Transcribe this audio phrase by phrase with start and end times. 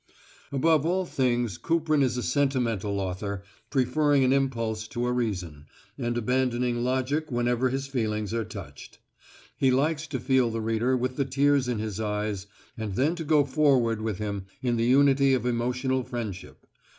[0.51, 6.17] Above all things Kuprin is a sentimental author, preferring an impulse to a reason, and
[6.17, 8.97] abandoning logic whenever his feelings are touched.
[9.57, 13.23] He likes to feel the reader with the tears in his eyes and then to
[13.23, 16.65] go forward with him in the unity of emotional friendship.